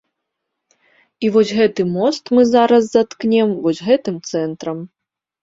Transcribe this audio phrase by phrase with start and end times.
[1.27, 4.83] І вось гэты мост мы зараз заткнем вось гэтым цэнтрам.